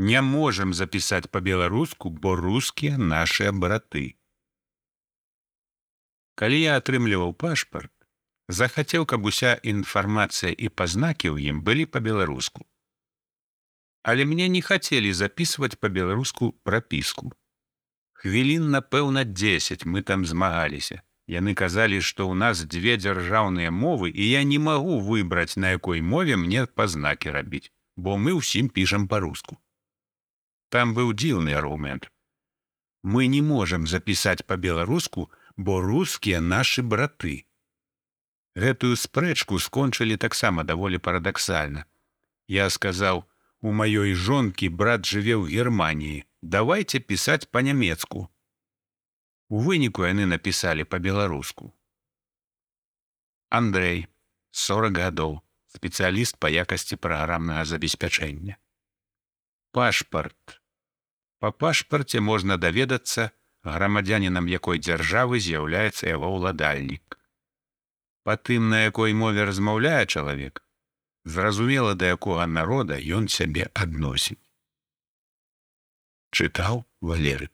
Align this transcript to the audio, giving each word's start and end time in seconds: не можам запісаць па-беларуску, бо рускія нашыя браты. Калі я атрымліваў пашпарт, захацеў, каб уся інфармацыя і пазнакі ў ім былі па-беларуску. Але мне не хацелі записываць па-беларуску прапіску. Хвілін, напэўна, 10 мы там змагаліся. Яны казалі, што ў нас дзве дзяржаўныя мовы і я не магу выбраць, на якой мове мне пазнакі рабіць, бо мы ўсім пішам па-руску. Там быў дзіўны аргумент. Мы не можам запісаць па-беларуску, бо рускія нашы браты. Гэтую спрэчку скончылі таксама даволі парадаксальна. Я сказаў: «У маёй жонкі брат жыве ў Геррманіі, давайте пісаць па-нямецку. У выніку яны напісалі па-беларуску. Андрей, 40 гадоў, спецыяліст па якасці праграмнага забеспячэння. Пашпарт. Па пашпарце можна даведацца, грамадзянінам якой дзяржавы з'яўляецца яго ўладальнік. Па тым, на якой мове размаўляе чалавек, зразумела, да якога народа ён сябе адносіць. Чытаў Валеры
не 0.00 0.20
можам 0.24 0.72
запісаць 0.72 1.28
па-беларуску, 1.28 2.10
бо 2.10 2.32
рускія 2.36 2.96
нашыя 2.96 3.52
браты. 3.52 4.16
Калі 6.40 6.60
я 6.60 6.76
атрымліваў 6.80 7.34
пашпарт, 7.36 7.92
захацеў, 8.48 9.04
каб 9.04 9.28
уся 9.28 9.52
інфармацыя 9.74 10.56
і 10.56 10.72
пазнакі 10.72 11.28
ў 11.36 11.52
ім 11.52 11.60
былі 11.60 11.84
па-беларуску. 11.84 12.64
Але 14.00 14.24
мне 14.24 14.48
не 14.48 14.64
хацелі 14.64 15.12
записываць 15.12 15.76
па-беларуску 15.76 16.56
прапіску. 16.64 17.36
Хвілін, 18.24 18.72
напэўна, 18.72 19.28
10 19.28 19.84
мы 19.84 20.00
там 20.00 20.24
змагаліся. 20.24 21.04
Яны 21.28 21.52
казалі, 21.52 22.00
што 22.00 22.24
ў 22.24 22.40
нас 22.40 22.64
дзве 22.64 22.96
дзяржаўныя 22.96 23.68
мовы 23.68 24.08
і 24.08 24.32
я 24.32 24.42
не 24.48 24.58
магу 24.58 24.96
выбраць, 25.04 25.60
на 25.60 25.76
якой 25.76 26.00
мове 26.00 26.40
мне 26.40 26.64
пазнакі 26.64 27.36
рабіць, 27.36 27.68
бо 27.96 28.16
мы 28.16 28.32
ўсім 28.40 28.72
пішам 28.72 29.04
па-руску. 29.12 29.60
Там 30.70 30.94
быў 30.94 31.12
дзіўны 31.18 31.54
аргумент. 31.58 32.06
Мы 33.02 33.26
не 33.26 33.42
можам 33.42 33.86
запісаць 33.90 34.46
па-беларуску, 34.46 35.30
бо 35.56 35.80
рускія 35.82 36.40
нашы 36.40 36.82
браты. 36.82 37.46
Гэтую 38.54 38.94
спрэчку 38.96 39.58
скончылі 39.58 40.16
таксама 40.16 40.64
даволі 40.64 40.98
парадаксальна. 40.98 41.84
Я 42.46 42.70
сказаў: 42.70 43.24
«У 43.66 43.72
маёй 43.72 44.14
жонкі 44.14 44.68
брат 44.68 45.04
жыве 45.04 45.34
ў 45.36 45.50
Геррманіі, 45.50 46.24
давайте 46.42 47.00
пісаць 47.00 47.50
па-нямецку. 47.50 48.28
У 49.50 49.60
выніку 49.66 50.06
яны 50.06 50.26
напісалі 50.26 50.84
па-беларуску. 50.84 51.74
Андрей, 53.50 54.06
40 54.50 55.02
гадоў, 55.02 55.42
спецыяліст 55.74 56.38
па 56.38 56.48
якасці 56.48 56.96
праграмнага 56.96 57.66
забеспячэння. 57.66 58.56
Пашпарт. 59.72 60.59
Па 61.40 61.50
пашпарце 61.50 62.20
можна 62.20 62.56
даведацца, 62.60 63.30
грамадзянінам 63.64 64.48
якой 64.48 64.80
дзяржавы 64.80 65.40
з'яўляецца 65.40 66.08
яго 66.08 66.36
ўладальнік. 66.36 67.16
Па 68.24 68.36
тым, 68.36 68.68
на 68.68 68.84
якой 68.84 69.16
мове 69.16 69.46
размаўляе 69.48 70.04
чалавек, 70.06 70.60
зразумела, 71.24 71.94
да 71.94 72.12
якога 72.16 72.46
народа 72.46 73.00
ён 73.00 73.28
сябе 73.28 73.70
адносіць. 73.72 74.40
Чытаў 76.30 76.84
Валеры 77.00 77.48